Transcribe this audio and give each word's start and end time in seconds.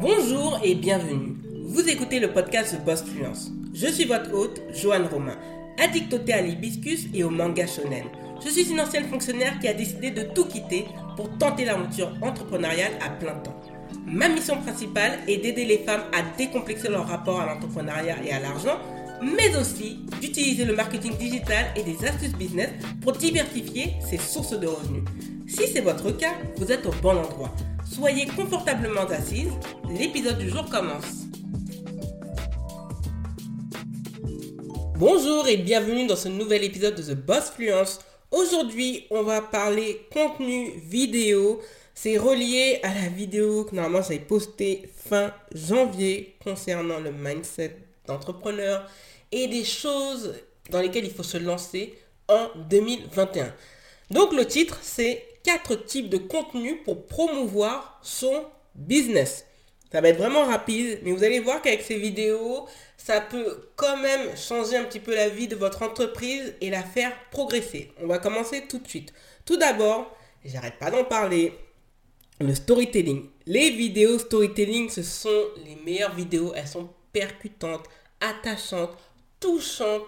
Bonjour 0.00 0.58
et 0.64 0.74
bienvenue. 0.74 1.36
Vous 1.66 1.88
écoutez 1.88 2.18
le 2.18 2.32
podcast 2.32 2.76
The 2.76 2.84
Boss 2.84 3.04
Fluence. 3.04 3.52
Je 3.72 3.86
suis 3.86 4.04
votre 4.04 4.34
hôte, 4.34 4.60
Joanne 4.74 5.06
Romain, 5.06 5.36
addict 5.78 6.12
au 6.12 6.18
thé 6.18 6.32
à 6.32 6.42
l'hibiscus 6.42 7.06
et 7.14 7.22
au 7.22 7.30
manga 7.30 7.66
shonen. 7.66 8.04
Je 8.44 8.50
suis 8.50 8.70
une 8.70 8.80
ancienne 8.80 9.04
fonctionnaire 9.04 9.58
qui 9.60 9.68
a 9.68 9.72
décidé 9.72 10.10
de 10.10 10.22
tout 10.22 10.46
quitter 10.46 10.86
pour 11.16 11.30
tenter 11.38 11.64
l'aventure 11.64 12.12
entrepreneuriale 12.22 12.92
à 13.00 13.10
plein 13.10 13.34
temps. 13.34 13.58
Ma 14.04 14.28
mission 14.28 14.56
principale 14.60 15.20
est 15.28 15.38
d'aider 15.38 15.64
les 15.64 15.78
femmes 15.78 16.04
à 16.12 16.22
décomplexer 16.36 16.88
leur 16.88 17.06
rapport 17.06 17.40
à 17.40 17.46
l'entrepreneuriat 17.46 18.16
et 18.24 18.32
à 18.32 18.40
l'argent, 18.40 18.78
mais 19.22 19.56
aussi 19.56 20.00
d'utiliser 20.20 20.64
le 20.64 20.74
marketing 20.74 21.16
digital 21.16 21.66
et 21.76 21.84
des 21.84 22.04
astuces 22.04 22.34
business 22.34 22.70
pour 23.00 23.12
diversifier 23.12 23.92
ses 24.10 24.18
sources 24.18 24.58
de 24.58 24.66
revenus. 24.66 25.04
Si 25.46 25.68
c'est 25.68 25.82
votre 25.82 26.10
cas, 26.10 26.34
vous 26.56 26.72
êtes 26.72 26.84
au 26.84 26.92
bon 27.00 27.16
endroit. 27.16 27.54
Soyez 27.84 28.26
confortablement 28.26 29.02
assise, 29.02 29.52
l'épisode 29.90 30.38
du 30.38 30.48
jour 30.48 30.68
commence. 30.68 31.24
Bonjour 34.96 35.46
et 35.46 35.58
bienvenue 35.58 36.06
dans 36.06 36.16
ce 36.16 36.28
nouvel 36.28 36.64
épisode 36.64 36.94
de 36.94 37.02
The 37.02 37.16
Boss 37.16 37.50
Fluence. 37.50 38.00
Aujourd'hui, 38.30 39.06
on 39.10 39.22
va 39.22 39.42
parler 39.42 40.06
contenu 40.12 40.72
vidéo. 40.78 41.60
C'est 41.94 42.16
relié 42.16 42.80
à 42.82 42.94
la 42.94 43.08
vidéo 43.08 43.64
que 43.64 43.74
normalement 43.74 44.02
j'avais 44.02 44.18
postée 44.18 44.88
fin 44.96 45.32
janvier 45.54 46.36
concernant 46.42 47.00
le 47.00 47.12
mindset 47.12 47.76
d'entrepreneur 48.06 48.88
et 49.30 49.46
des 49.46 49.64
choses 49.64 50.34
dans 50.70 50.80
lesquelles 50.80 51.04
il 51.04 51.12
faut 51.12 51.22
se 51.22 51.38
lancer 51.38 51.94
en 52.28 52.48
2021. 52.70 53.52
Donc 54.10 54.32
le 54.32 54.46
titre 54.46 54.78
c'est 54.82 55.33
quatre 55.44 55.76
types 55.76 56.08
de 56.08 56.18
contenus 56.18 56.78
pour 56.84 57.06
promouvoir 57.06 58.00
son 58.02 58.44
business. 58.74 59.46
Ça 59.92 60.00
va 60.00 60.08
être 60.08 60.18
vraiment 60.18 60.44
rapide, 60.44 60.98
mais 61.04 61.12
vous 61.12 61.22
allez 61.22 61.38
voir 61.38 61.62
qu'avec 61.62 61.82
ces 61.82 61.98
vidéos, 61.98 62.66
ça 62.96 63.20
peut 63.20 63.68
quand 63.76 63.96
même 63.98 64.36
changer 64.36 64.76
un 64.76 64.82
petit 64.82 64.98
peu 64.98 65.14
la 65.14 65.28
vie 65.28 65.46
de 65.46 65.54
votre 65.54 65.82
entreprise 65.82 66.54
et 66.60 66.68
la 66.68 66.82
faire 66.82 67.12
progresser. 67.30 67.92
On 68.02 68.08
va 68.08 68.18
commencer 68.18 68.64
tout 68.68 68.78
de 68.80 68.88
suite. 68.88 69.12
Tout 69.44 69.56
d'abord, 69.56 70.12
j'arrête 70.44 70.80
pas 70.80 70.90
d'en 70.90 71.04
parler, 71.04 71.52
le 72.40 72.52
storytelling. 72.54 73.28
Les 73.46 73.70
vidéos 73.70 74.18
storytelling, 74.18 74.90
ce 74.90 75.04
sont 75.04 75.44
les 75.64 75.76
meilleures 75.76 76.14
vidéos. 76.14 76.52
Elles 76.56 76.66
sont 76.66 76.88
percutantes, 77.12 77.86
attachantes, 78.20 78.98
touchantes. 79.38 80.02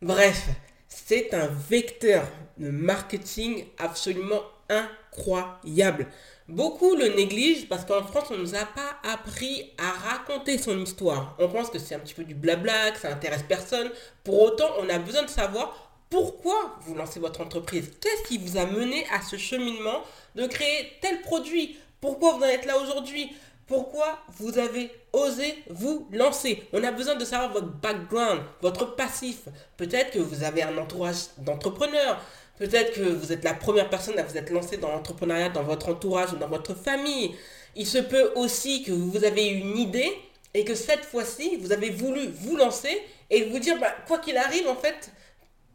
Bref, 0.00 0.46
c'est 0.90 1.32
un 1.34 1.46
vecteur 1.46 2.24
de 2.58 2.70
marketing 2.70 3.64
absolument 3.78 4.42
incroyable. 4.68 6.06
Beaucoup 6.48 6.96
le 6.96 7.08
négligent 7.14 7.68
parce 7.68 7.84
qu'en 7.84 8.04
France, 8.04 8.28
on 8.30 8.34
ne 8.34 8.42
nous 8.42 8.54
a 8.56 8.64
pas 8.64 8.96
appris 9.04 9.70
à 9.78 9.90
raconter 9.90 10.58
son 10.58 10.78
histoire. 10.80 11.36
On 11.38 11.48
pense 11.48 11.70
que 11.70 11.78
c'est 11.78 11.94
un 11.94 12.00
petit 12.00 12.14
peu 12.14 12.24
du 12.24 12.34
blabla, 12.34 12.90
que 12.90 12.98
ça 12.98 13.08
intéresse 13.10 13.44
personne. 13.48 13.90
Pour 14.24 14.42
autant, 14.42 14.68
on 14.80 14.88
a 14.88 14.98
besoin 14.98 15.22
de 15.22 15.30
savoir 15.30 15.92
pourquoi 16.10 16.76
vous 16.82 16.96
lancez 16.96 17.20
votre 17.20 17.40
entreprise. 17.40 17.92
Qu'est-ce 18.00 18.28
qui 18.28 18.38
vous 18.38 18.56
a 18.56 18.66
mené 18.66 19.06
à 19.12 19.22
ce 19.22 19.36
cheminement 19.36 20.02
de 20.34 20.46
créer 20.46 20.90
tel 21.00 21.20
produit? 21.22 21.78
Pourquoi 22.00 22.32
vous 22.32 22.42
en 22.42 22.48
êtes 22.48 22.66
là 22.66 22.78
aujourd'hui? 22.78 23.30
Pourquoi 23.70 24.18
vous 24.36 24.58
avez 24.58 24.90
osé 25.12 25.54
vous 25.68 26.08
lancer? 26.10 26.60
On 26.72 26.82
a 26.82 26.90
besoin 26.90 27.14
de 27.14 27.24
savoir 27.24 27.52
votre 27.52 27.68
background, 27.68 28.42
votre 28.60 28.96
passif. 28.96 29.42
Peut-être 29.76 30.10
que 30.10 30.18
vous 30.18 30.42
avez 30.42 30.64
un 30.64 30.76
entourage 30.76 31.28
d'entrepreneurs. 31.38 32.20
Peut-être 32.58 32.92
que 32.94 33.02
vous 33.02 33.32
êtes 33.32 33.44
la 33.44 33.54
première 33.54 33.88
personne 33.88 34.18
à 34.18 34.24
vous 34.24 34.36
être 34.36 34.50
lancé 34.50 34.76
dans 34.76 34.90
l'entrepreneuriat 34.90 35.50
dans 35.50 35.62
votre 35.62 35.88
entourage 35.88 36.32
ou 36.32 36.36
dans 36.36 36.48
votre 36.48 36.74
famille. 36.74 37.36
Il 37.76 37.86
se 37.86 37.98
peut 37.98 38.32
aussi 38.34 38.82
que 38.82 38.90
vous 38.90 39.22
avez 39.22 39.46
une 39.46 39.78
idée 39.78 40.12
et 40.52 40.64
que 40.64 40.74
cette 40.74 41.04
fois-ci, 41.04 41.56
vous 41.60 41.70
avez 41.70 41.90
voulu 41.90 42.26
vous 42.26 42.56
lancer 42.56 43.00
et 43.30 43.44
vous 43.44 43.60
dire, 43.60 43.78
bah, 43.78 43.94
quoi 44.08 44.18
qu'il 44.18 44.36
arrive, 44.36 44.66
en 44.66 44.74
fait, 44.74 45.12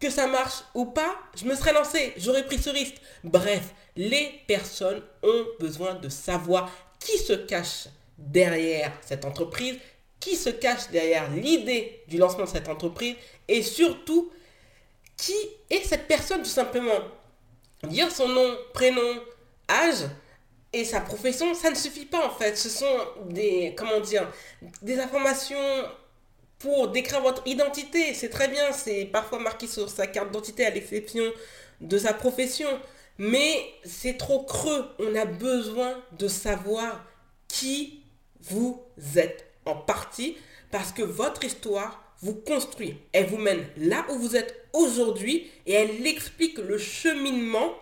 que 0.01 0.09
ça 0.09 0.27
marche 0.27 0.65
ou 0.73 0.83
pas, 0.83 1.15
je 1.37 1.45
me 1.45 1.55
serais 1.55 1.71
lancé, 1.71 2.11
j'aurais 2.17 2.45
pris 2.45 2.57
ce 2.57 2.71
risque. 2.71 2.95
Bref, 3.23 3.73
les 3.95 4.41
personnes 4.47 5.01
ont 5.23 5.45
besoin 5.61 5.93
de 5.93 6.09
savoir 6.09 6.69
qui 7.05 7.19
se 7.19 7.33
cache 7.33 7.87
derrière 8.17 8.91
cette 9.01 9.25
entreprise, 9.25 9.77
qui 10.19 10.35
se 10.35 10.49
cache 10.49 10.89
derrière 10.89 11.29
l'idée 11.29 12.01
du 12.07 12.17
lancement 12.17 12.45
de 12.45 12.49
cette 12.49 12.67
entreprise 12.67 13.15
et 13.47 13.61
surtout 13.61 14.31
qui 15.15 15.35
est 15.69 15.83
cette 15.83 16.07
personne 16.07 16.39
tout 16.39 16.49
simplement. 16.49 16.99
Dire 17.83 18.11
son 18.11 18.27
nom, 18.27 18.57
prénom, 18.73 19.21
âge 19.69 20.09
et 20.73 20.83
sa 20.83 20.99
profession, 20.99 21.53
ça 21.53 21.69
ne 21.69 21.75
suffit 21.75 22.05
pas 22.05 22.25
en 22.25 22.31
fait. 22.31 22.55
Ce 22.57 22.69
sont 22.69 22.97
des, 23.27 23.75
comment 23.77 23.99
dire, 23.99 24.27
des 24.81 24.99
informations 24.99 25.57
pour 26.57 26.87
décrire 26.87 27.21
votre 27.21 27.43
identité. 27.45 28.15
C'est 28.15 28.29
très 28.29 28.47
bien, 28.47 28.71
c'est 28.71 29.05
parfois 29.05 29.39
marqué 29.39 29.67
sur 29.67 29.89
sa 29.89 30.07
carte 30.07 30.29
d'identité 30.29 30.65
à 30.65 30.71
l'exception 30.71 31.23
de 31.81 31.97
sa 31.99 32.13
profession. 32.13 32.67
Mais 33.17 33.73
c'est 33.83 34.17
trop 34.17 34.43
creux. 34.43 34.85
On 34.99 35.15
a 35.15 35.25
besoin 35.25 36.01
de 36.17 36.27
savoir 36.27 37.05
qui 37.47 38.03
vous 38.41 38.83
êtes 39.15 39.45
en 39.65 39.75
partie 39.75 40.37
parce 40.71 40.91
que 40.91 41.03
votre 41.03 41.43
histoire 41.43 42.03
vous 42.21 42.35
construit. 42.35 42.97
Elle 43.13 43.27
vous 43.27 43.37
mène 43.37 43.65
là 43.77 44.05
où 44.09 44.17
vous 44.17 44.35
êtes 44.35 44.67
aujourd'hui 44.73 45.49
et 45.65 45.73
elle 45.73 46.05
explique 46.05 46.57
le 46.57 46.77
cheminement 46.77 47.73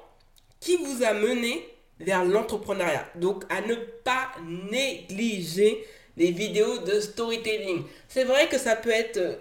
qui 0.59 0.77
vous 0.77 1.03
a 1.03 1.13
mené 1.13 1.67
vers 2.00 2.23
l'entrepreneuriat. 2.25 3.07
Donc 3.15 3.44
à 3.50 3.61
ne 3.61 3.75
pas 3.75 4.31
négliger 4.45 5.85
les 6.17 6.31
vidéos 6.31 6.79
de 6.79 7.00
storytelling. 7.00 7.83
C'est 8.07 8.23
vrai 8.23 8.47
que 8.47 8.57
ça 8.57 8.75
peut 8.75 8.91
être 8.91 9.17
euh, 9.17 9.35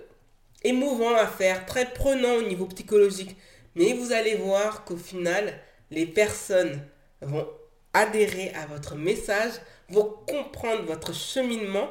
émouvant 0.64 1.14
à 1.14 1.26
faire, 1.26 1.66
très 1.66 1.92
prenant 1.92 2.34
au 2.34 2.42
niveau 2.42 2.66
psychologique, 2.66 3.36
mais 3.74 3.92
vous 3.92 4.12
allez 4.12 4.36
voir 4.36 4.84
qu'au 4.84 4.96
final, 4.96 5.52
les 5.92 6.06
personnes 6.06 6.80
vont 7.20 7.46
adhérer 7.94 8.52
à 8.54 8.66
votre 8.66 8.96
message, 8.96 9.52
vont 9.88 10.14
comprendre 10.26 10.82
votre 10.84 11.14
cheminement 11.14 11.88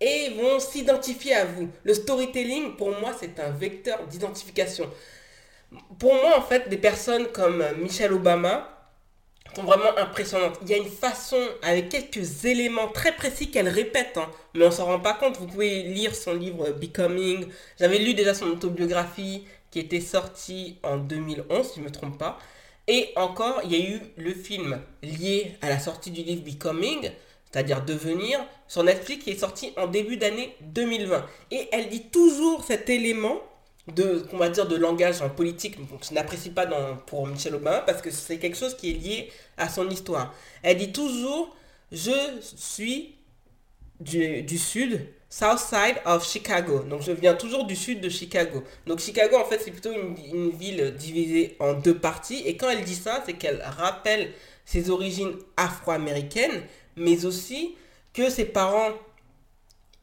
et 0.00 0.30
vont 0.30 0.58
s'identifier 0.58 1.34
à 1.34 1.44
vous. 1.44 1.68
Le 1.84 1.94
storytelling, 1.94 2.76
pour 2.76 2.90
moi, 2.98 3.12
c'est 3.18 3.38
un 3.40 3.50
vecteur 3.50 4.06
d'identification. 4.06 4.88
Pour 5.98 6.14
moi, 6.14 6.38
en 6.38 6.42
fait, 6.42 6.68
des 6.68 6.76
personnes 6.76 7.26
comme 7.28 7.64
Michelle 7.78 8.12
Obama 8.12 8.68
sont 9.54 9.64
vraiment 9.64 9.96
impressionnantes. 9.98 10.58
Il 10.62 10.68
y 10.70 10.74
a 10.74 10.78
une 10.78 10.88
façon, 10.88 11.40
avec 11.62 11.88
quelques 11.88 12.44
éléments 12.44 12.88
très 12.88 13.12
précis 13.12 13.50
qu'elle 13.50 13.68
répète, 13.68 14.16
hein, 14.16 14.30
mais 14.54 14.66
on 14.66 14.70
s'en 14.70 14.86
rend 14.86 15.00
pas 15.00 15.14
compte. 15.14 15.38
Vous 15.38 15.46
pouvez 15.46 15.82
lire 15.82 16.14
son 16.14 16.34
livre 16.34 16.70
Becoming. 16.70 17.46
J'avais 17.78 17.98
lu 17.98 18.14
déjà 18.14 18.34
son 18.34 18.46
autobiographie 18.46 19.46
qui 19.70 19.78
était 19.78 20.00
sortie 20.00 20.78
en 20.82 20.96
2011, 20.98 21.66
si 21.66 21.74
je 21.76 21.80
ne 21.80 21.86
me 21.86 21.90
trompe 21.90 22.18
pas. 22.18 22.38
Et 22.88 23.10
encore, 23.16 23.60
il 23.64 23.72
y 23.72 23.76
a 23.76 23.90
eu 23.90 24.00
le 24.16 24.34
film 24.34 24.80
lié 25.02 25.56
à 25.62 25.68
la 25.68 25.78
sortie 25.78 26.10
du 26.10 26.22
livre 26.22 26.42
Becoming, 26.42 27.10
c'est-à-dire 27.50 27.84
Devenir, 27.84 28.40
sur 28.66 28.82
Netflix 28.82 29.24
qui 29.24 29.30
est 29.30 29.38
sorti 29.38 29.72
en 29.76 29.86
début 29.86 30.16
d'année 30.16 30.56
2020. 30.62 31.24
Et 31.50 31.68
elle 31.72 31.88
dit 31.88 32.04
toujours 32.04 32.64
cet 32.64 32.90
élément 32.90 33.40
de, 33.94 34.26
on 34.32 34.36
va 34.36 34.48
dire, 34.48 34.66
de 34.66 34.76
langage 34.76 35.22
en 35.22 35.28
politique, 35.28 35.76
je 36.08 36.14
n'apprécie 36.14 36.50
pas 36.50 36.66
pour 37.06 37.26
Michelle 37.26 37.56
Obama 37.56 37.80
parce 37.80 38.00
que 38.00 38.10
c'est 38.10 38.38
quelque 38.38 38.56
chose 38.56 38.76
qui 38.76 38.90
est 38.90 38.94
lié 38.94 39.32
à 39.56 39.68
son 39.68 39.88
histoire. 39.90 40.34
Elle 40.62 40.78
dit 40.78 40.92
toujours, 40.92 41.54
je 41.90 42.12
suis 42.40 43.16
du, 44.02 44.58
sud, 44.58 45.06
South 45.28 45.58
Side 45.58 45.96
of 46.04 46.28
Chicago. 46.28 46.80
Donc 46.80 47.02
je 47.02 47.12
viens 47.12 47.34
toujours 47.34 47.66
du 47.66 47.76
sud 47.76 48.00
de 48.00 48.08
Chicago. 48.08 48.62
Donc 48.86 49.00
Chicago 49.00 49.36
en 49.36 49.44
fait 49.44 49.60
c'est 49.64 49.70
plutôt 49.70 49.92
une, 49.92 50.50
ville 50.50 50.94
divisée 50.96 51.56
en 51.58 51.74
deux 51.74 51.96
parties. 51.96 52.42
Et 52.46 52.56
quand 52.56 52.68
elle 52.68 52.84
dit 52.84 52.94
ça, 52.94 53.22
c'est 53.24 53.34
qu'elle 53.34 53.62
rappelle 53.62 54.32
ses 54.64 54.90
origines 54.90 55.34
afro-américaines, 55.56 56.62
mais 56.96 57.24
aussi 57.24 57.74
que 58.12 58.28
ses 58.30 58.44
parents 58.44 58.90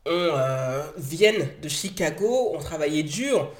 euh, 0.07 0.83
viennent 0.97 1.49
de 1.61 1.69
Chicago, 1.69 2.51
ont 2.55 2.59
travaillé 2.59 3.03
dur 3.03 3.51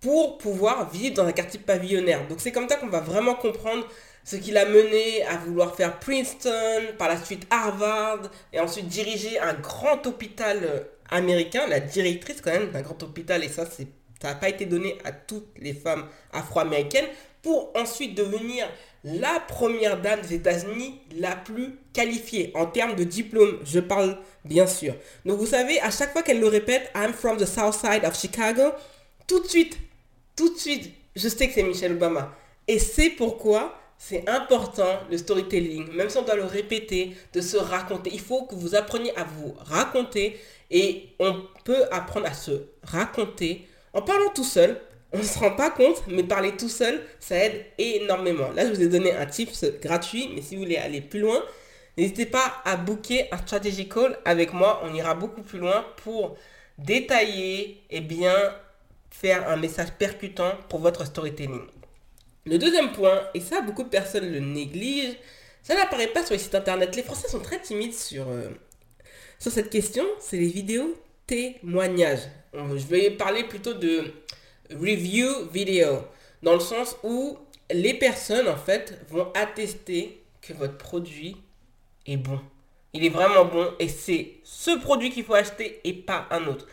pour 0.00 0.38
pouvoir 0.38 0.90
vivre 0.90 1.14
dans 1.16 1.24
un 1.24 1.32
quartier 1.32 1.58
pavillonnaire. 1.58 2.28
Donc 2.28 2.40
c'est 2.40 2.52
comme 2.52 2.68
ça 2.68 2.76
qu'on 2.76 2.88
va 2.88 3.00
vraiment 3.00 3.34
comprendre 3.34 3.84
ce 4.26 4.34
qui 4.34 4.50
l'a 4.50 4.66
mené 4.66 5.22
à 5.22 5.36
vouloir 5.36 5.76
faire 5.76 6.00
Princeton, 6.00 6.82
par 6.98 7.08
la 7.08 7.16
suite 7.16 7.46
Harvard, 7.48 8.22
et 8.52 8.58
ensuite 8.58 8.88
diriger 8.88 9.38
un 9.38 9.54
grand 9.54 10.04
hôpital 10.04 10.58
euh, 10.64 10.80
américain, 11.10 11.66
la 11.68 11.78
directrice 11.78 12.40
quand 12.42 12.50
même 12.50 12.72
d'un 12.72 12.82
grand 12.82 13.00
hôpital, 13.04 13.44
et 13.44 13.48
ça, 13.48 13.64
ça 13.66 13.84
n'a 14.24 14.34
pas 14.34 14.48
été 14.48 14.66
donné 14.66 14.98
à 15.04 15.12
toutes 15.12 15.46
les 15.58 15.72
femmes 15.72 16.08
afro-américaines, 16.32 17.06
pour 17.40 17.70
ensuite 17.76 18.16
devenir 18.16 18.68
la 19.04 19.38
première 19.38 20.00
dame 20.00 20.20
des 20.22 20.34
États-Unis 20.34 21.00
la 21.16 21.36
plus 21.36 21.78
qualifiée 21.92 22.50
en 22.56 22.66
termes 22.66 22.96
de 22.96 23.04
diplôme, 23.04 23.60
je 23.64 23.78
parle 23.78 24.18
bien 24.44 24.66
sûr. 24.66 24.96
Donc 25.24 25.38
vous 25.38 25.46
savez, 25.46 25.80
à 25.82 25.92
chaque 25.92 26.10
fois 26.10 26.24
qu'elle 26.24 26.40
le 26.40 26.48
répète, 26.48 26.90
I'm 26.96 27.12
from 27.12 27.36
the 27.36 27.46
South 27.46 27.74
Side 27.74 28.04
of 28.04 28.20
Chicago, 28.20 28.72
tout 29.28 29.38
de 29.38 29.46
suite, 29.46 29.78
tout 30.34 30.52
de 30.52 30.58
suite, 30.58 30.92
je 31.14 31.28
sais 31.28 31.46
que 31.46 31.54
c'est 31.54 31.62
Michelle 31.62 31.92
Obama. 31.92 32.34
Et 32.66 32.80
c'est 32.80 33.10
pourquoi 33.10 33.78
c'est 33.98 34.28
important 34.28 35.00
le 35.10 35.18
storytelling, 35.18 35.92
même 35.92 36.10
si 36.10 36.18
on 36.18 36.22
doit 36.22 36.36
le 36.36 36.44
répéter, 36.44 37.16
de 37.32 37.40
se 37.40 37.56
raconter. 37.56 38.10
Il 38.12 38.20
faut 38.20 38.42
que 38.42 38.54
vous 38.54 38.74
appreniez 38.74 39.16
à 39.16 39.24
vous 39.24 39.54
raconter 39.58 40.38
et 40.70 41.08
on 41.18 41.34
peut 41.64 41.84
apprendre 41.90 42.26
à 42.26 42.34
se 42.34 42.66
raconter 42.82 43.66
en 43.92 44.02
parlant 44.02 44.30
tout 44.34 44.44
seul. 44.44 44.80
On 45.12 45.18
ne 45.18 45.22
se 45.22 45.38
rend 45.38 45.52
pas 45.52 45.70
compte, 45.70 46.02
mais 46.08 46.24
parler 46.24 46.56
tout 46.56 46.68
seul, 46.68 47.00
ça 47.20 47.36
aide 47.36 47.64
énormément. 47.78 48.50
Là, 48.50 48.66
je 48.66 48.72
vous 48.72 48.82
ai 48.82 48.88
donné 48.88 49.12
un 49.12 49.24
tips 49.24 49.64
gratuit, 49.80 50.30
mais 50.34 50.42
si 50.42 50.56
vous 50.56 50.62
voulez 50.62 50.76
aller 50.76 51.00
plus 51.00 51.20
loin, 51.20 51.42
n'hésitez 51.96 52.26
pas 52.26 52.60
à 52.64 52.76
booker 52.76 53.26
un 53.32 53.38
strategy 53.38 53.88
call 53.88 54.18
avec 54.24 54.52
moi. 54.52 54.82
On 54.84 54.92
ira 54.92 55.14
beaucoup 55.14 55.42
plus 55.42 55.58
loin 55.58 55.86
pour 56.02 56.36
détailler 56.76 57.82
et 57.88 58.00
bien 58.00 58.34
faire 59.10 59.48
un 59.48 59.56
message 59.56 59.92
percutant 59.98 60.52
pour 60.68 60.80
votre 60.80 61.06
storytelling. 61.06 61.62
Le 62.46 62.58
deuxième 62.58 62.92
point, 62.92 63.22
et 63.34 63.40
ça 63.40 63.60
beaucoup 63.60 63.82
de 63.82 63.88
personnes 63.88 64.30
le 64.30 64.38
négligent, 64.38 65.16
ça 65.64 65.74
n'apparaît 65.74 66.06
pas 66.06 66.24
sur 66.24 66.32
les 66.32 66.38
sites 66.38 66.54
internet. 66.54 66.94
Les 66.94 67.02
Français 67.02 67.28
sont 67.28 67.40
très 67.40 67.60
timides 67.60 67.92
sur, 67.92 68.28
euh, 68.28 68.50
cette 69.40 69.68
question, 69.68 70.04
c'est 70.20 70.36
les 70.36 70.46
vidéos 70.46 70.94
témoignages. 71.26 72.28
Je 72.54 72.86
vais 72.86 73.10
parler 73.10 73.42
plutôt 73.42 73.74
de 73.74 74.12
review 74.70 75.26
vidéo, 75.52 75.98
dans 76.44 76.54
le 76.54 76.60
sens 76.60 76.96
où 77.02 77.36
les 77.72 77.94
personnes 77.94 78.46
en 78.46 78.56
fait 78.56 78.96
vont 79.10 79.32
attester 79.34 80.22
que 80.40 80.52
votre 80.52 80.78
produit 80.78 81.36
est 82.06 82.16
bon. 82.16 82.40
Il 82.92 83.04
est 83.04 83.10
vraiment 83.10 83.44
bon 83.44 83.72
et 83.80 83.88
c'est 83.88 84.34
ce 84.44 84.78
produit 84.78 85.10
qu'il 85.10 85.24
faut 85.24 85.34
acheter 85.34 85.80
et 85.82 85.92
pas 85.92 86.28
un 86.30 86.46
autre. 86.46 86.66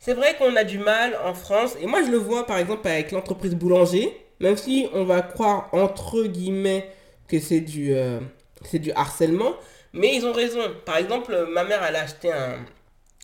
C'est 0.00 0.14
vrai 0.14 0.34
qu'on 0.36 0.56
a 0.56 0.64
du 0.64 0.78
mal 0.78 1.16
en 1.24 1.34
France, 1.34 1.76
et 1.80 1.86
moi 1.86 2.02
je 2.02 2.10
le 2.10 2.16
vois 2.16 2.46
par 2.46 2.58
exemple 2.58 2.88
avec 2.88 3.12
l'entreprise 3.12 3.54
boulanger, 3.54 4.12
même 4.40 4.56
si 4.56 4.88
on 4.92 5.04
va 5.04 5.22
croire 5.22 5.68
entre 5.72 6.24
guillemets 6.24 6.90
que 7.28 7.38
c'est 7.38 7.60
du, 7.60 7.94
euh, 7.94 8.20
c'est 8.64 8.78
du 8.78 8.92
harcèlement, 8.92 9.54
mais 9.92 10.16
ils 10.16 10.26
ont 10.26 10.32
raison. 10.32 10.60
Par 10.84 10.96
exemple, 10.96 11.46
ma 11.52 11.64
mère 11.64 11.82
elle 11.84 11.96
a 11.96 12.02
acheté 12.02 12.32
un, 12.32 12.58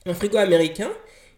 un 0.07 0.15
frigo 0.15 0.37
américain, 0.39 0.91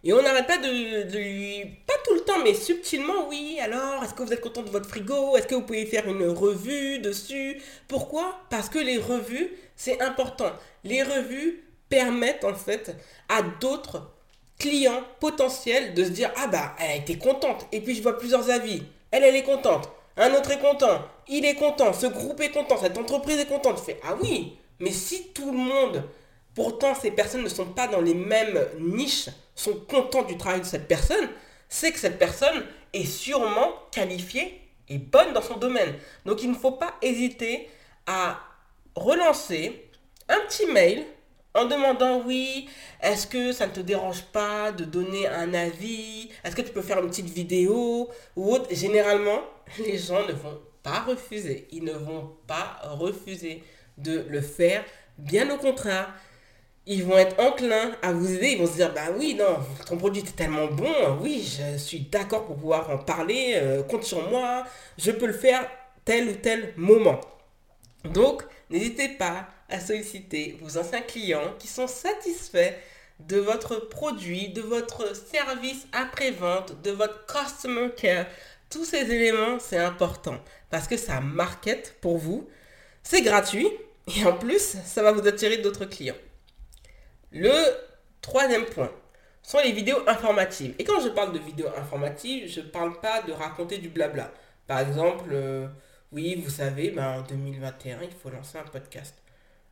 et 0.04 0.12
on 0.12 0.22
n'arrête 0.22 0.46
pas 0.46 0.58
de, 0.58 1.10
de, 1.10 1.18
lui, 1.18 1.64
pas 1.86 1.94
tout 2.06 2.14
le 2.14 2.20
temps, 2.20 2.38
mais 2.44 2.54
subtilement, 2.54 3.28
oui, 3.28 3.58
alors, 3.60 4.02
est-ce 4.04 4.14
que 4.14 4.22
vous 4.22 4.32
êtes 4.32 4.40
content 4.40 4.62
de 4.62 4.70
votre 4.70 4.88
frigo? 4.88 5.36
Est-ce 5.36 5.46
que 5.48 5.56
vous 5.56 5.62
pouvez 5.62 5.86
faire 5.86 6.08
une 6.08 6.28
revue 6.28 7.00
dessus? 7.00 7.60
Pourquoi? 7.88 8.40
Parce 8.48 8.68
que 8.68 8.78
les 8.78 8.98
revues, 8.98 9.50
c'est 9.74 10.00
important. 10.00 10.52
Les 10.84 11.02
revues 11.02 11.64
permettent 11.88 12.44
en 12.44 12.54
fait 12.54 12.94
à 13.28 13.42
d'autres 13.42 14.12
client 14.58 15.02
potentiel 15.20 15.94
de 15.94 16.04
se 16.04 16.10
dire 16.10 16.32
ah 16.36 16.48
bah 16.48 16.74
elle 16.80 17.00
était 17.00 17.16
contente. 17.18 17.66
Et 17.72 17.80
puis 17.80 17.94
je 17.94 18.02
vois 18.02 18.18
plusieurs 18.18 18.50
avis 18.50 18.82
elle 19.10 19.24
elle 19.24 19.36
est 19.36 19.42
contente. 19.42 19.88
Un 20.16 20.34
autre 20.34 20.50
est 20.50 20.58
content. 20.58 21.00
Il 21.28 21.44
est 21.44 21.54
content. 21.54 21.92
Ce 21.92 22.06
groupe 22.06 22.40
est 22.40 22.50
content. 22.50 22.76
Cette 22.78 22.98
entreprise 22.98 23.38
est 23.38 23.46
contente. 23.46 23.80
Ah 24.02 24.16
oui 24.20 24.58
mais 24.80 24.92
si 24.92 25.28
tout 25.28 25.50
le 25.50 25.58
monde 25.58 26.04
pourtant 26.54 26.94
ces 26.94 27.10
personnes 27.10 27.42
ne 27.42 27.48
sont 27.48 27.66
pas 27.66 27.88
dans 27.88 28.00
les 28.00 28.14
mêmes 28.14 28.58
niches 28.78 29.28
sont 29.54 29.74
contents 29.88 30.22
du 30.22 30.36
travail 30.36 30.60
de 30.60 30.66
cette 30.66 30.88
personne 30.88 31.28
c'est 31.68 31.92
que 31.92 31.98
cette 31.98 32.18
personne 32.18 32.64
est 32.92 33.04
sûrement 33.04 33.72
qualifiée 33.92 34.60
et 34.88 34.98
bonne 34.98 35.34
dans 35.34 35.42
son 35.42 35.58
domaine. 35.58 35.94
Donc 36.24 36.42
il 36.42 36.50
ne 36.50 36.56
faut 36.56 36.72
pas 36.72 36.94
hésiter 37.02 37.68
à 38.06 38.40
relancer 38.94 39.90
un 40.28 40.40
petit 40.46 40.66
mail 40.66 41.04
en 41.54 41.64
demandant 41.64 42.22
oui, 42.24 42.68
est-ce 43.02 43.26
que 43.26 43.52
ça 43.52 43.66
ne 43.66 43.72
te 43.72 43.80
dérange 43.80 44.22
pas 44.24 44.72
de 44.72 44.84
donner 44.84 45.26
un 45.26 45.54
avis? 45.54 46.30
Est-ce 46.44 46.54
que 46.54 46.62
tu 46.62 46.72
peux 46.72 46.82
faire 46.82 46.98
une 47.02 47.08
petite 47.08 47.30
vidéo 47.30 48.08
ou 48.36 48.52
autre? 48.52 48.66
Généralement, 48.70 49.40
les 49.78 49.98
gens 49.98 50.26
ne 50.26 50.32
vont 50.32 50.60
pas 50.82 51.00
refuser. 51.00 51.66
Ils 51.72 51.84
ne 51.84 51.92
vont 51.92 52.36
pas 52.46 52.78
refuser 52.82 53.62
de 53.96 54.24
le 54.28 54.40
faire. 54.40 54.84
Bien 55.16 55.52
au 55.52 55.58
contraire, 55.58 56.14
ils 56.86 57.04
vont 57.04 57.18
être 57.18 57.38
enclins 57.40 57.92
à 58.02 58.12
vous 58.12 58.32
aider. 58.32 58.50
Ils 58.52 58.58
vont 58.58 58.66
se 58.66 58.76
dire, 58.76 58.92
bah 58.94 59.12
oui, 59.16 59.36
non, 59.38 59.58
ton 59.86 59.96
produit 59.96 60.22
est 60.22 60.36
tellement 60.36 60.66
bon. 60.66 61.18
Oui, 61.20 61.42
je 61.44 61.76
suis 61.76 62.00
d'accord 62.00 62.46
pour 62.46 62.56
pouvoir 62.56 62.90
en 62.90 62.98
parler. 62.98 63.54
Euh, 63.56 63.82
compte 63.82 64.04
sur 64.04 64.28
moi. 64.30 64.64
Je 64.96 65.10
peux 65.10 65.26
le 65.26 65.32
faire 65.32 65.68
tel 66.04 66.28
ou 66.28 66.34
tel 66.34 66.72
moment. 66.76 67.20
Donc, 68.04 68.42
n'hésitez 68.70 69.08
pas 69.08 69.48
à 69.68 69.80
solliciter 69.80 70.58
vos 70.60 70.78
anciens 70.78 71.02
clients 71.02 71.54
qui 71.58 71.68
sont 71.68 71.86
satisfaits 71.86 72.74
de 73.20 73.38
votre 73.38 73.76
produit, 73.88 74.48
de 74.50 74.62
votre 74.62 75.14
service 75.14 75.86
après-vente, 75.92 76.80
de 76.82 76.90
votre 76.90 77.26
customer 77.26 77.90
care. 77.96 78.26
Tous 78.70 78.84
ces 78.84 79.10
éléments, 79.10 79.58
c'est 79.58 79.78
important 79.78 80.38
parce 80.70 80.86
que 80.86 80.96
ça 80.96 81.20
market 81.20 81.96
pour 82.00 82.18
vous. 82.18 82.48
C'est 83.02 83.22
gratuit 83.22 83.68
et 84.16 84.24
en 84.24 84.34
plus, 84.34 84.76
ça 84.84 85.02
va 85.02 85.12
vous 85.12 85.26
attirer 85.26 85.58
d'autres 85.58 85.84
clients. 85.84 86.16
Le 87.32 87.52
troisième 88.20 88.64
point 88.66 88.90
sont 89.42 89.58
les 89.58 89.72
vidéos 89.72 90.02
informatives. 90.06 90.74
Et 90.78 90.84
quand 90.84 91.00
je 91.00 91.08
parle 91.08 91.32
de 91.32 91.38
vidéos 91.38 91.70
informatives, 91.76 92.48
je 92.48 92.60
ne 92.60 92.66
parle 92.66 93.00
pas 93.00 93.22
de 93.22 93.32
raconter 93.32 93.78
du 93.78 93.88
blabla. 93.88 94.30
Par 94.66 94.80
exemple, 94.80 95.30
euh, 95.32 95.66
oui, 96.12 96.40
vous 96.42 96.50
savez, 96.50 96.90
ben, 96.90 97.20
en 97.20 97.22
2021, 97.22 98.02
il 98.02 98.10
faut 98.10 98.30
lancer 98.30 98.58
un 98.58 98.64
podcast. 98.64 99.14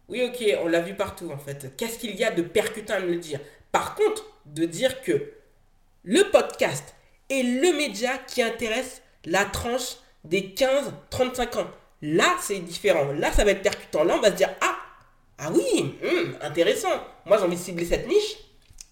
Oui, 0.08 0.22
ok, 0.22 0.58
on 0.62 0.68
l'a 0.68 0.80
vu 0.80 0.94
partout 0.94 1.30
en 1.32 1.38
fait. 1.38 1.74
Qu'est-ce 1.76 1.98
qu'il 1.98 2.14
y 2.14 2.24
a 2.24 2.30
de 2.30 2.42
percutant 2.42 2.94
à 2.94 3.00
me 3.00 3.10
le 3.10 3.16
dire? 3.16 3.40
Par 3.72 3.94
contre, 3.94 4.24
de 4.46 4.64
dire 4.64 5.02
que 5.02 5.32
le 6.04 6.22
podcast 6.30 6.94
est 7.28 7.42
le 7.42 7.76
média 7.76 8.16
qui 8.18 8.40
intéresse 8.42 9.02
la 9.24 9.44
tranche 9.44 9.96
des 10.24 10.54
15-35 10.56 11.58
ans. 11.58 11.66
Là, 12.02 12.36
c'est 12.40 12.60
différent. 12.60 13.12
Là, 13.12 13.32
ça 13.32 13.44
va 13.44 13.50
être 13.50 13.62
percutant. 13.62 14.04
Là, 14.04 14.14
on 14.16 14.20
va 14.20 14.30
se 14.30 14.36
dire 14.36 14.50
Ah, 14.60 14.76
ah 15.38 15.50
oui, 15.52 15.96
hmm, 16.02 16.34
intéressant. 16.42 17.02
Moi, 17.24 17.38
j'ai 17.38 17.44
envie 17.44 17.56
de 17.56 17.60
cibler 17.60 17.84
cette 17.84 18.06
niche. 18.06 18.36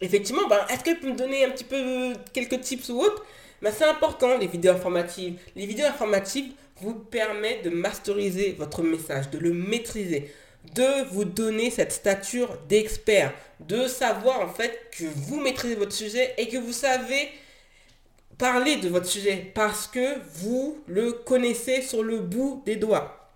Effectivement, 0.00 0.48
ben, 0.48 0.58
est-ce 0.68 0.82
qu'elle 0.82 0.98
peut 0.98 1.08
me 1.08 1.16
donner 1.16 1.44
un 1.44 1.50
petit 1.50 1.64
peu 1.64 2.12
quelques 2.32 2.60
tips 2.60 2.88
ou 2.88 3.00
autres? 3.00 3.24
Ben, 3.62 3.72
C'est 3.76 3.84
important, 3.84 4.36
les 4.38 4.48
vidéos 4.48 4.72
informatives. 4.72 5.38
Les 5.54 5.66
vidéos 5.66 5.86
informatives 5.86 6.52
vous 6.80 6.94
permettent 6.94 7.64
de 7.64 7.70
masteriser 7.70 8.56
votre 8.58 8.82
message, 8.82 9.30
de 9.30 9.38
le 9.38 9.52
maîtriser 9.52 10.32
de 10.72 11.04
vous 11.10 11.24
donner 11.24 11.70
cette 11.70 11.92
stature 11.92 12.56
d'expert, 12.68 13.32
de 13.60 13.86
savoir 13.86 14.40
en 14.40 14.48
fait 14.48 14.90
que 14.96 15.04
vous 15.04 15.40
maîtrisez 15.40 15.74
votre 15.74 15.92
sujet 15.92 16.34
et 16.38 16.48
que 16.48 16.56
vous 16.56 16.72
savez 16.72 17.28
parler 18.38 18.76
de 18.76 18.88
votre 18.88 19.06
sujet 19.06 19.52
parce 19.54 19.86
que 19.86 20.18
vous 20.34 20.82
le 20.86 21.12
connaissez 21.12 21.82
sur 21.82 22.02
le 22.02 22.18
bout 22.18 22.62
des 22.66 22.76
doigts. 22.76 23.30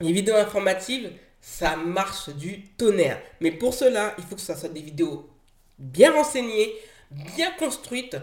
Les 0.00 0.12
vidéos 0.12 0.36
informatives, 0.36 1.12
ça 1.40 1.76
marche 1.76 2.30
du 2.30 2.62
tonnerre. 2.78 3.20
Mais 3.40 3.50
pour 3.50 3.74
cela, 3.74 4.14
il 4.18 4.24
faut 4.24 4.34
que 4.34 4.40
ce 4.40 4.54
soit 4.54 4.68
des 4.70 4.80
vidéos 4.80 5.28
bien 5.78 6.12
renseignées, 6.12 6.72
bien 7.10 7.50
construites, 7.58 8.16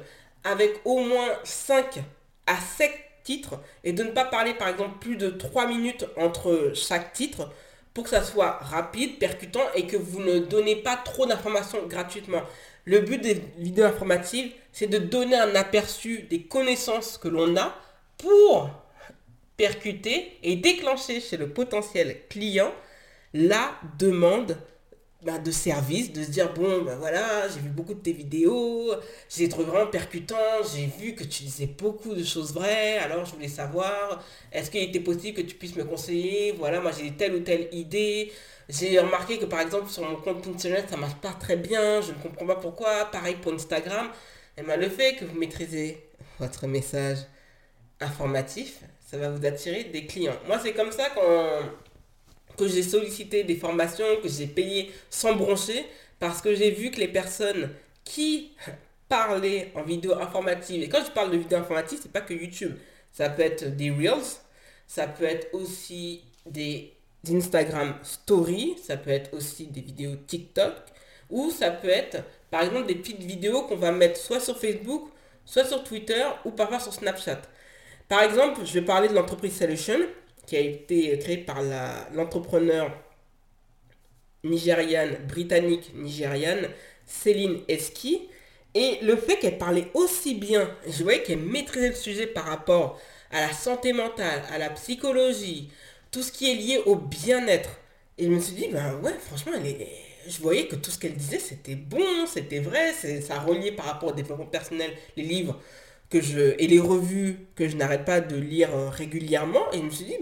avec 0.43 0.71
au 0.85 0.99
moins 0.99 1.29
5 1.43 1.99
à 2.45 2.55
7 2.77 2.91
titres 3.23 3.59
et 3.83 3.93
de 3.93 4.03
ne 4.03 4.11
pas 4.11 4.25
parler 4.25 4.53
par 4.53 4.69
exemple 4.69 4.99
plus 4.99 5.17
de 5.17 5.29
3 5.29 5.67
minutes 5.67 6.05
entre 6.15 6.71
chaque 6.73 7.13
titre 7.13 7.51
pour 7.97 8.03
que 8.03 8.11
ça 8.11 8.23
soit 8.23 8.59
rapide, 8.61 9.17
percutant 9.17 9.63
et 9.73 9.87
que 9.87 9.97
vous 9.97 10.19
ne 10.19 10.37
donnez 10.37 10.75
pas 10.75 10.97
trop 10.97 11.25
d'informations 11.25 11.87
gratuitement. 11.87 12.43
Le 12.85 12.99
but 12.99 13.19
des 13.19 13.41
vidéos 13.57 13.85
informatives, 13.85 14.51
c'est 14.71 14.85
de 14.85 14.99
donner 14.99 15.35
un 15.35 15.55
aperçu 15.55 16.21
des 16.29 16.43
connaissances 16.43 17.17
que 17.17 17.27
l'on 17.27 17.57
a 17.57 17.75
pour 18.19 18.69
percuter 19.57 20.37
et 20.43 20.57
déclencher 20.57 21.19
chez 21.21 21.37
le 21.37 21.49
potentiel 21.49 22.17
client 22.29 22.71
la 23.33 23.71
demande 23.97 24.59
bah, 25.23 25.39
de 25.39 25.49
service, 25.49 26.13
de 26.13 26.23
se 26.23 26.29
dire 26.29 26.53
bon 26.53 26.83
ben 26.83 26.95
voilà, 26.95 27.47
j'ai 27.49 27.59
vu 27.59 27.69
beaucoup 27.69 27.95
de 27.95 27.99
tes 27.99 28.11
vidéos, 28.13 28.93
j'ai 29.29 29.49
trouvé 29.49 29.65
vraiment 29.65 29.89
percutant, 29.89 30.35
j'ai 30.73 30.85
vu 30.85 31.15
que 31.15 31.23
tu 31.23 31.43
disais 31.43 31.65
beaucoup 31.65 32.13
de 32.13 32.23
choses 32.23 32.53
vraies, 32.53 32.99
alors 32.99 33.25
je 33.25 33.33
voulais 33.33 33.47
savoir, 33.47 34.23
est-ce 34.51 34.69
qu'il 34.69 34.83
était 34.83 34.99
possible 34.99 35.37
que 35.37 35.41
tu 35.41 35.55
puisses 35.55 35.75
me 35.75 35.85
conseiller, 35.85 36.53
voilà, 36.57 36.81
moi 36.81 36.91
j'ai 36.91 37.11
telle 37.11 37.33
ou 37.33 37.39
telle 37.39 37.67
idée, 37.71 38.31
j'ai 38.69 38.99
remarqué 38.99 39.39
que 39.39 39.45
par 39.45 39.61
exemple 39.61 39.89
sur 39.89 40.07
mon 40.07 40.17
compte 40.17 40.43
Pinterest 40.43 40.89
ça 40.89 40.97
marche 40.97 41.15
pas 41.15 41.33
très 41.33 41.55
bien, 41.57 41.99
je 42.01 42.11
ne 42.11 42.17
comprends 42.17 42.45
pas 42.45 42.57
pourquoi, 42.57 43.05
pareil 43.05 43.37
pour 43.41 43.53
Instagram, 43.53 44.09
et 44.55 44.61
bien 44.61 44.77
le 44.77 44.87
fait 44.87 45.15
que 45.15 45.25
vous 45.25 45.37
maîtrisez 45.37 45.97
votre 46.39 46.67
message 46.67 47.17
informatif, 47.99 48.81
ça 49.03 49.17
va 49.17 49.29
vous 49.31 49.43
attirer 49.45 49.85
des 49.85 50.05
clients. 50.05 50.37
Moi 50.45 50.59
c'est 50.61 50.73
comme 50.73 50.91
ça 50.91 51.09
quand 51.15 51.61
que 52.57 52.67
j'ai 52.67 52.83
sollicité 52.83 53.43
des 53.43 53.55
formations, 53.55 54.05
que 54.21 54.27
j'ai 54.27 54.47
payé 54.47 54.91
sans 55.09 55.35
broncher, 55.35 55.85
parce 56.19 56.41
que 56.41 56.53
j'ai 56.55 56.71
vu 56.71 56.91
que 56.91 56.99
les 56.99 57.07
personnes 57.07 57.69
qui 58.03 58.51
parlaient 59.09 59.71
en 59.75 59.83
vidéo 59.83 60.13
informative, 60.15 60.83
et 60.83 60.89
quand 60.89 61.03
je 61.05 61.11
parle 61.11 61.31
de 61.31 61.37
vidéo 61.37 61.59
informative, 61.59 61.99
c'est 62.01 62.11
pas 62.11 62.21
que 62.21 62.33
YouTube, 62.33 62.75
ça 63.11 63.29
peut 63.29 63.43
être 63.43 63.75
des 63.75 63.91
Reels, 63.91 64.41
ça 64.87 65.07
peut 65.07 65.25
être 65.25 65.53
aussi 65.53 66.23
des 66.45 66.93
Instagram 67.29 67.95
Stories, 68.03 68.77
ça 68.83 68.97
peut 68.97 69.09
être 69.09 69.33
aussi 69.33 69.67
des 69.67 69.81
vidéos 69.81 70.15
TikTok, 70.27 70.73
ou 71.29 71.51
ça 71.51 71.71
peut 71.71 71.89
être 71.89 72.23
par 72.49 72.63
exemple 72.63 72.87
des 72.87 72.95
petites 72.95 73.21
vidéos 73.21 73.63
qu'on 73.63 73.75
va 73.75 73.91
mettre 73.91 74.19
soit 74.19 74.39
sur 74.39 74.57
Facebook, 74.57 75.09
soit 75.45 75.65
sur 75.65 75.83
Twitter, 75.83 76.23
ou 76.45 76.51
parfois 76.51 76.79
sur 76.79 76.93
Snapchat. 76.93 77.41
Par 78.07 78.21
exemple, 78.23 78.61
je 78.65 78.73
vais 78.73 78.85
parler 78.85 79.09
de 79.09 79.13
l'entreprise 79.13 79.57
Solution 79.57 79.99
qui 80.47 80.55
a 80.55 80.61
été 80.61 81.19
créé 81.19 81.37
par 81.37 81.61
l'entrepreneur 82.13 82.91
nigériane, 84.43 85.17
britannique 85.27 85.93
nigériane, 85.93 86.69
Céline 87.05 87.59
Eski. 87.67 88.21
Et 88.73 88.99
le 89.01 89.15
fait 89.15 89.37
qu'elle 89.37 89.57
parlait 89.57 89.89
aussi 89.93 90.35
bien, 90.35 90.69
je 90.87 91.03
voyais 91.03 91.21
qu'elle 91.21 91.39
maîtrisait 91.39 91.89
le 91.89 91.95
sujet 91.95 92.27
par 92.27 92.45
rapport 92.45 92.99
à 93.31 93.41
la 93.41 93.53
santé 93.53 93.91
mentale, 93.93 94.41
à 94.51 94.57
la 94.57 94.69
psychologie, 94.71 95.69
tout 96.11 96.23
ce 96.23 96.31
qui 96.31 96.51
est 96.51 96.55
lié 96.55 96.81
au 96.85 96.95
bien-être. 96.95 97.69
Et 98.17 98.25
je 98.25 98.29
me 98.29 98.39
suis 98.39 98.55
dit, 98.55 98.67
ben 98.69 98.99
ouais, 99.01 99.13
franchement, 99.19 99.51
je 100.27 100.41
voyais 100.41 100.67
que 100.67 100.75
tout 100.75 100.91
ce 100.91 100.99
qu'elle 100.99 101.15
disait, 101.15 101.39
c'était 101.39 101.75
bon, 101.75 102.25
c'était 102.25 102.59
vrai, 102.59 102.93
ça 103.21 103.39
reliait 103.39 103.71
par 103.73 103.85
rapport 103.85 104.09
au 104.09 104.13
développement 104.13 104.45
personnel, 104.45 104.91
les 105.15 105.23
livres 105.23 105.59
que 106.09 106.21
je, 106.21 106.55
et 106.57 106.67
les 106.67 106.79
revues 106.79 107.47
que 107.55 107.67
je 107.67 107.75
n'arrête 107.75 108.05
pas 108.05 108.21
de 108.21 108.35
lire 108.35 108.75
euh, 108.75 108.89
régulièrement. 108.89 109.71
Et 109.73 109.77
je 109.77 109.83
me 109.83 109.89
suis 109.89 110.05
dit, 110.05 110.17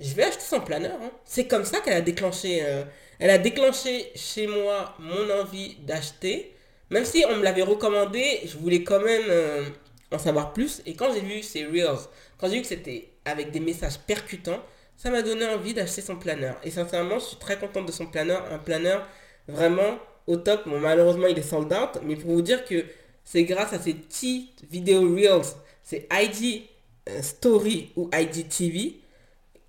je 0.00 0.14
vais 0.14 0.24
acheter 0.24 0.44
son 0.44 0.60
planeur. 0.60 0.98
Hein. 1.02 1.10
C'est 1.24 1.46
comme 1.46 1.64
ça 1.64 1.80
qu'elle 1.80 1.94
a 1.94 2.00
déclenché, 2.00 2.60
euh, 2.62 2.84
elle 3.18 3.30
a 3.30 3.38
déclenché 3.38 4.10
chez 4.14 4.46
moi 4.46 4.94
mon 4.98 5.30
envie 5.40 5.76
d'acheter. 5.86 6.54
Même 6.90 7.04
si 7.04 7.24
on 7.28 7.36
me 7.36 7.42
l'avait 7.42 7.62
recommandé, 7.62 8.40
je 8.44 8.56
voulais 8.58 8.82
quand 8.82 9.00
même 9.00 9.24
euh, 9.28 9.64
en 10.10 10.18
savoir 10.18 10.52
plus. 10.52 10.82
Et 10.86 10.94
quand 10.94 11.12
j'ai 11.12 11.20
vu 11.20 11.42
ces 11.42 11.64
Reels, 11.64 12.08
quand 12.38 12.48
j'ai 12.48 12.56
vu 12.56 12.62
que 12.62 12.66
c'était 12.68 13.08
avec 13.24 13.50
des 13.50 13.60
messages 13.60 13.98
percutants, 13.98 14.60
ça 14.96 15.10
m'a 15.10 15.22
donné 15.22 15.46
envie 15.46 15.74
d'acheter 15.74 16.02
son 16.02 16.16
planeur. 16.16 16.56
Et 16.64 16.70
sincèrement, 16.70 17.18
je 17.18 17.24
suis 17.26 17.36
très 17.36 17.58
contente 17.58 17.86
de 17.86 17.92
son 17.92 18.06
planeur. 18.06 18.44
Un 18.52 18.58
planeur 18.58 19.06
vraiment 19.48 19.98
au 20.26 20.36
top. 20.36 20.68
Bon, 20.68 20.78
malheureusement, 20.78 21.26
il 21.26 21.38
est 21.38 21.42
sold 21.42 21.72
out. 21.72 22.00
Mais 22.02 22.16
pour 22.16 22.32
vous 22.32 22.42
dire 22.42 22.64
que 22.64 22.84
c'est 23.24 23.44
grâce 23.44 23.72
à 23.72 23.78
ces 23.78 23.94
petites 23.94 24.64
vidéos 24.70 25.14
Reels, 25.14 25.54
c'est 25.82 26.08
IG 26.12 26.68
euh, 27.08 27.22
Story 27.22 27.92
ou 27.96 28.08
TV 28.08 29.00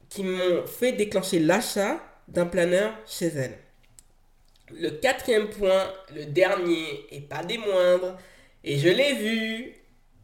qui 0.09 0.23
m'ont 0.23 0.65
fait 0.67 0.91
déclencher 0.91 1.39
l'achat 1.39 1.99
d'un 2.27 2.45
planeur 2.45 2.93
chez 3.07 3.27
elle. 3.27 3.57
Le 4.71 4.89
quatrième 4.89 5.49
point, 5.49 5.91
le 6.15 6.25
dernier 6.25 7.05
et 7.11 7.21
pas 7.21 7.43
des 7.43 7.57
moindres, 7.57 8.17
et 8.63 8.77
je 8.77 8.89
l'ai 8.89 9.13
vu, 9.13 9.73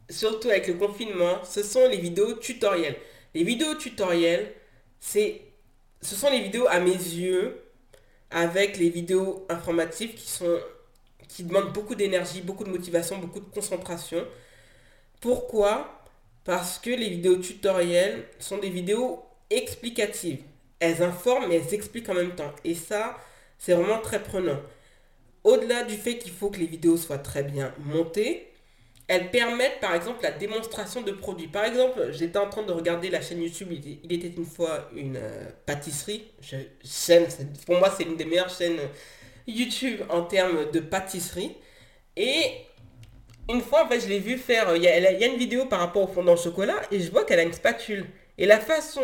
surtout 0.08 0.48
avec 0.48 0.66
le 0.68 0.74
confinement, 0.74 1.44
ce 1.44 1.62
sont 1.62 1.88
les 1.88 1.98
vidéos 1.98 2.34
tutoriels. 2.34 2.96
Les 3.34 3.44
vidéos 3.44 3.74
tutoriels, 3.74 4.52
c'est, 4.98 5.42
ce 6.00 6.14
sont 6.14 6.30
les 6.30 6.40
vidéos 6.40 6.66
à 6.68 6.80
mes 6.80 6.90
yeux 6.90 7.60
avec 8.30 8.76
les 8.78 8.90
vidéos 8.90 9.44
informatives 9.48 10.14
qui 10.14 10.28
sont 10.28 10.58
qui 11.34 11.44
demandent 11.44 11.72
beaucoup 11.72 11.94
d'énergie, 11.94 12.40
beaucoup 12.42 12.64
de 12.64 12.70
motivation, 12.70 13.18
beaucoup 13.18 13.40
de 13.40 13.50
concentration. 13.54 14.26
Pourquoi? 15.20 16.02
Parce 16.44 16.78
que 16.78 16.90
les 16.90 17.08
vidéos 17.08 17.36
tutoriels 17.36 18.24
sont 18.38 18.58
des 18.58 18.70
vidéos 18.70 19.22
explicatives. 19.50 20.40
Elles 20.80 21.02
informent 21.02 21.48
mais 21.48 21.56
elles 21.56 21.74
expliquent 21.74 22.08
en 22.08 22.14
même 22.14 22.34
temps. 22.34 22.52
Et 22.64 22.74
ça, 22.74 23.16
c'est 23.58 23.74
vraiment 23.74 24.00
très 24.00 24.22
prenant. 24.22 24.60
Au-delà 25.44 25.84
du 25.84 25.96
fait 25.96 26.18
qu'il 26.18 26.32
faut 26.32 26.50
que 26.50 26.58
les 26.58 26.66
vidéos 26.66 26.96
soient 26.96 27.18
très 27.18 27.42
bien 27.42 27.72
montées, 27.78 28.50
elles 29.08 29.30
permettent 29.30 29.80
par 29.80 29.94
exemple 29.94 30.22
la 30.22 30.30
démonstration 30.30 31.02
de 31.02 31.12
produits. 31.12 31.48
Par 31.48 31.64
exemple, 31.64 32.12
j'étais 32.12 32.38
en 32.38 32.48
train 32.48 32.62
de 32.62 32.72
regarder 32.72 33.10
la 33.10 33.20
chaîne 33.20 33.42
YouTube, 33.42 33.72
il 33.72 34.12
était 34.12 34.28
une 34.28 34.46
fois 34.46 34.88
une 34.94 35.16
euh, 35.16 35.50
pâtisserie. 35.66 36.24
Pour 37.66 37.78
moi, 37.78 37.92
c'est 37.96 38.04
une 38.04 38.16
des 38.16 38.24
meilleures 38.24 38.50
chaînes 38.50 38.78
YouTube 39.50 40.00
en 40.08 40.22
termes 40.22 40.70
de 40.70 40.80
pâtisserie. 40.80 41.56
Et 42.16 42.42
une 43.48 43.60
fois, 43.60 43.84
en 43.84 43.98
je 43.98 44.08
l'ai 44.08 44.18
vu 44.18 44.38
faire, 44.38 44.74
il 44.76 44.82
y, 44.82 44.88
a, 44.88 44.98
il 44.98 45.20
y, 45.20 45.24
a, 45.24 45.26
une 45.26 45.38
vidéo 45.38 45.66
par 45.66 45.80
rapport 45.80 46.02
au 46.02 46.12
fondant 46.12 46.34
au 46.34 46.36
chocolat 46.36 46.80
et 46.90 47.00
je 47.00 47.10
vois 47.10 47.24
qu'elle 47.24 47.40
a 47.40 47.42
une 47.42 47.52
spatule. 47.52 48.06
Et 48.38 48.46
la 48.46 48.60
façon 48.60 49.02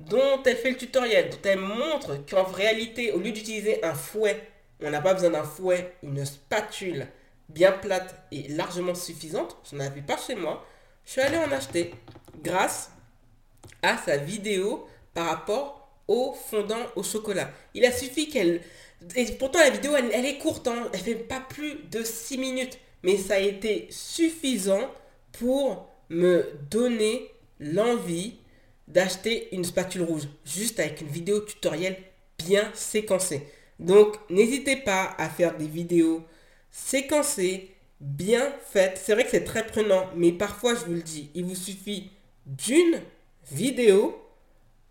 dont 0.00 0.42
elle 0.44 0.56
fait 0.56 0.70
le 0.70 0.76
tutoriel, 0.76 1.30
dont 1.30 1.38
elle 1.44 1.58
montre 1.58 2.24
qu'en 2.28 2.44
réalité, 2.44 3.12
au 3.12 3.18
lieu 3.18 3.32
d'utiliser 3.32 3.82
un 3.84 3.94
fouet, 3.94 4.40
on 4.82 4.90
n'a 4.90 5.00
pas 5.00 5.14
besoin 5.14 5.30
d'un 5.30 5.44
fouet, 5.44 5.94
une 6.02 6.24
spatule 6.24 7.06
bien 7.48 7.72
plate 7.72 8.26
et 8.32 8.48
largement 8.48 8.94
suffisante, 8.94 9.56
je 9.70 9.76
n'en 9.76 9.84
avais 9.84 10.02
pas 10.02 10.16
chez 10.16 10.34
moi, 10.34 10.66
je 11.04 11.12
suis 11.12 11.20
allé 11.20 11.38
en 11.38 11.50
acheter 11.52 11.94
grâce 12.42 12.90
à 13.82 13.96
sa 13.96 14.16
vidéo 14.16 14.86
par 15.14 15.26
rapport 15.26 15.75
au 16.08 16.32
fondant 16.32 16.86
au 16.94 17.02
chocolat. 17.02 17.50
Il 17.74 17.84
a 17.84 17.92
suffi 17.92 18.28
qu'elle... 18.28 18.60
Et 19.14 19.26
pourtant 19.32 19.58
la 19.58 19.70
vidéo, 19.70 19.92
elle, 19.94 20.24
est 20.24 20.38
courte, 20.38 20.68
hein. 20.68 20.88
elle 20.92 21.00
fait 21.00 21.14
pas 21.14 21.40
plus 21.40 21.74
de 21.90 22.02
6 22.02 22.38
minutes. 22.38 22.78
Mais 23.02 23.16
ça 23.18 23.34
a 23.34 23.40
été 23.40 23.86
suffisant 23.90 24.90
pour 25.32 25.88
me 26.08 26.50
donner 26.70 27.30
l'envie 27.60 28.36
d'acheter 28.88 29.54
une 29.54 29.64
spatule 29.64 30.02
rouge, 30.02 30.28
juste 30.44 30.80
avec 30.80 31.00
une 31.00 31.08
vidéo 31.08 31.40
tutoriel 31.40 31.96
bien 32.38 32.70
séquencée. 32.74 33.46
Donc, 33.78 34.16
n'hésitez 34.30 34.76
pas 34.76 35.14
à 35.18 35.28
faire 35.28 35.56
des 35.56 35.66
vidéos 35.66 36.22
séquencées, 36.70 37.74
bien 38.00 38.52
faites. 38.70 39.00
C'est 39.02 39.14
vrai 39.14 39.24
que 39.24 39.30
c'est 39.30 39.44
très 39.44 39.66
prenant, 39.66 40.06
mais 40.14 40.32
parfois, 40.32 40.74
je 40.74 40.84
vous 40.84 40.94
le 40.94 41.02
dis, 41.02 41.30
il 41.34 41.44
vous 41.44 41.54
suffit 41.54 42.10
d'une 42.46 43.00
vidéo 43.50 44.16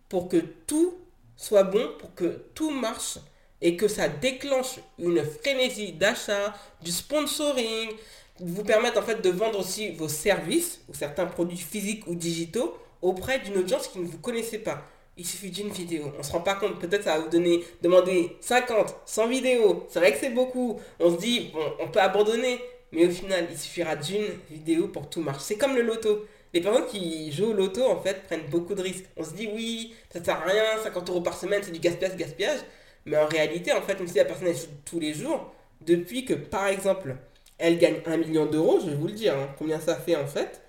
pour 0.09 0.27
que 0.27 0.37
tout 0.37 0.93
soit 1.35 1.63
bon, 1.63 1.89
pour 1.99 2.13
que 2.15 2.43
tout 2.53 2.71
marche 2.71 3.17
et 3.61 3.75
que 3.75 3.87
ça 3.87 4.09
déclenche 4.09 4.79
une 4.99 5.23
frénésie 5.23 5.93
d'achat, 5.93 6.53
du 6.81 6.91
sponsoring, 6.91 7.91
vous 8.39 8.63
permettre 8.63 8.99
en 8.99 9.03
fait 9.03 9.21
de 9.21 9.29
vendre 9.29 9.59
aussi 9.59 9.91
vos 9.91 10.09
services 10.09 10.81
ou 10.89 10.93
certains 10.93 11.25
produits 11.25 11.57
physiques 11.57 12.05
ou 12.07 12.15
digitaux 12.15 12.77
auprès 13.01 13.39
d'une 13.39 13.57
audience 13.57 13.87
qui 13.87 13.99
ne 13.99 14.05
vous 14.05 14.17
connaissait 14.17 14.59
pas. 14.59 14.83
Il 15.17 15.25
suffit 15.25 15.49
d'une 15.49 15.69
vidéo. 15.69 16.11
On 16.13 16.17
ne 16.17 16.23
se 16.23 16.31
rend 16.31 16.41
pas 16.41 16.55
compte. 16.55 16.77
Peut-être 16.79 17.05
ça 17.05 17.17
va 17.17 17.23
vous 17.23 17.29
donner, 17.29 17.63
demander 17.81 18.35
50, 18.41 18.95
100 19.05 19.27
vidéos. 19.27 19.85
C'est 19.89 19.99
vrai 19.99 20.11
que 20.11 20.19
c'est 20.19 20.31
beaucoup. 20.31 20.79
On 20.99 21.09
se 21.09 21.17
dit, 21.17 21.51
bon, 21.53 21.63
on 21.79 21.87
peut 21.87 22.01
abandonner. 22.01 22.59
Mais 22.91 23.05
au 23.05 23.09
final, 23.09 23.47
il 23.49 23.57
suffira 23.57 23.95
d'une 23.95 24.25
vidéo 24.49 24.89
pour 24.89 25.09
tout 25.09 25.21
marche. 25.21 25.41
C'est 25.41 25.57
comme 25.57 25.75
le 25.75 25.81
loto. 25.81 26.25
Les 26.55 26.61
personnes 26.61 26.87
qui 26.87 27.33
jouent 27.33 27.49
au 27.49 27.53
loto, 27.53 27.83
en 27.85 27.99
fait, 27.99 28.23
prennent 28.23 28.47
beaucoup 28.49 28.75
de 28.75 28.81
risques. 28.81 29.03
On 29.17 29.25
se 29.25 29.33
dit, 29.33 29.49
oui, 29.53 29.93
ça 30.09 30.23
sert 30.23 30.37
à 30.37 30.45
rien, 30.45 30.63
50 30.81 31.09
euros 31.09 31.19
par 31.19 31.37
semaine, 31.37 31.61
c'est 31.61 31.71
du 31.71 31.81
gaspillage, 31.81 32.15
gaspillage. 32.15 32.59
Mais 33.05 33.17
en 33.17 33.27
réalité, 33.27 33.73
en 33.73 33.81
fait, 33.81 33.99
même 33.99 34.07
si 34.07 34.15
la 34.15 34.23
personne 34.23 34.47
joue 34.53 34.67
tous 34.85 35.01
les 35.01 35.13
jours, 35.13 35.53
depuis 35.81 36.23
que, 36.23 36.33
par 36.33 36.67
exemple, 36.67 37.17
elle 37.57 37.77
gagne 37.77 37.97
1 38.05 38.17
million 38.17 38.45
d'euros, 38.45 38.79
je 38.79 38.89
vais 38.89 38.95
vous 38.95 39.07
le 39.07 39.13
dire, 39.13 39.37
hein, 39.37 39.53
combien 39.57 39.81
ça 39.81 39.97
fait 39.97 40.15
en 40.15 40.27
fait, 40.27 40.61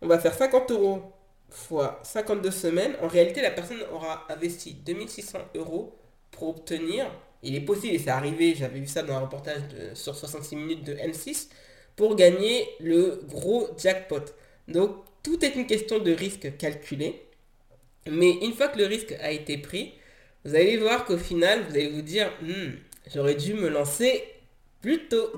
on 0.00 0.06
va 0.06 0.18
faire 0.18 0.32
50 0.32 0.70
euros 0.70 1.02
fois 1.50 2.00
52 2.04 2.50
semaines, 2.50 2.96
en 3.02 3.08
réalité, 3.08 3.42
la 3.42 3.50
personne 3.50 3.82
aura 3.92 4.26
investi 4.30 4.72
2600 4.72 5.38
euros 5.56 5.94
pour 6.30 6.48
obtenir, 6.48 7.04
il 7.42 7.54
est 7.54 7.60
possible, 7.60 7.94
et 7.94 7.98
c'est 7.98 8.08
arrivé, 8.08 8.54
j'avais 8.54 8.80
vu 8.80 8.86
ça 8.86 9.02
dans 9.02 9.14
un 9.14 9.20
reportage 9.20 9.60
sur 9.92 10.16
66 10.16 10.56
minutes 10.56 10.84
de 10.84 10.94
M6, 10.94 11.48
pour 11.96 12.16
gagner 12.16 12.66
le 12.80 13.20
gros 13.28 13.68
jackpot. 13.76 14.24
Donc, 14.68 15.04
tout 15.24 15.44
est 15.44 15.56
une 15.56 15.66
question 15.66 15.98
de 15.98 16.12
risque 16.12 16.56
calculé. 16.58 17.22
Mais 18.08 18.32
une 18.42 18.52
fois 18.52 18.68
que 18.68 18.78
le 18.78 18.86
risque 18.86 19.12
a 19.20 19.32
été 19.32 19.58
pris, 19.58 19.94
vous 20.44 20.54
allez 20.54 20.76
voir 20.76 21.06
qu'au 21.06 21.16
final, 21.16 21.64
vous 21.68 21.74
allez 21.74 21.88
vous 21.88 22.02
dire, 22.02 22.30
hmm, 22.42 22.74
j'aurais 23.12 23.34
dû 23.34 23.54
me 23.54 23.68
lancer 23.68 24.22
plus 24.82 25.08
tôt. 25.08 25.32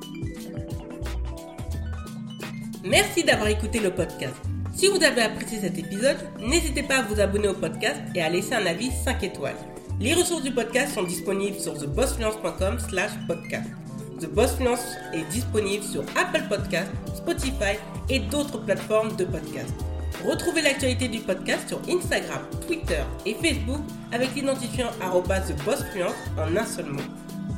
Merci 2.84 3.22
d'avoir 3.24 3.48
écouté 3.48 3.78
le 3.78 3.92
podcast. 3.92 4.34
Si 4.74 4.88
vous 4.88 5.02
avez 5.02 5.22
apprécié 5.22 5.60
cet 5.60 5.78
épisode, 5.78 6.18
n'hésitez 6.40 6.82
pas 6.82 6.98
à 6.98 7.02
vous 7.02 7.20
abonner 7.20 7.48
au 7.48 7.54
podcast 7.54 8.00
et 8.14 8.20
à 8.20 8.28
laisser 8.28 8.54
un 8.54 8.66
avis 8.66 8.90
5 9.04 9.22
étoiles. 9.22 9.56
Les 10.00 10.12
ressources 10.12 10.42
du 10.42 10.52
podcast 10.52 10.94
sont 10.94 11.04
disponibles 11.04 11.58
sur 11.58 11.78
thebossfluence.com 11.78 12.78
slash 12.90 13.12
podcast. 13.26 13.70
The 14.20 14.26
Boss 14.26 14.56
est 15.14 15.30
disponible 15.30 15.84
sur 15.84 16.02
Apple 16.16 16.42
Podcast, 16.48 16.90
Spotify 17.14 17.76
et 18.08 18.20
d'autres 18.20 18.58
plateformes 18.58 19.14
de 19.16 19.24
podcast. 19.24 19.74
Retrouvez 20.24 20.62
l'actualité 20.62 21.08
du 21.08 21.18
podcast 21.18 21.68
sur 21.68 21.80
Instagram, 21.88 22.42
Twitter 22.66 23.02
et 23.26 23.34
Facebook 23.34 23.80
avec 24.12 24.34
l'identifiant 24.34 24.88
TheBossFluence 25.46 26.14
en 26.38 26.56
un 26.56 26.64
seul 26.64 26.86
mot. 26.86 27.02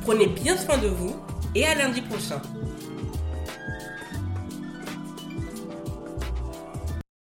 Prenez 0.01 0.27
bien 0.27 0.57
soin 0.57 0.77
de 0.77 0.87
vous 0.87 1.15
et 1.55 1.65
à 1.65 1.75
lundi 1.75 2.01
prochain. 2.01 2.41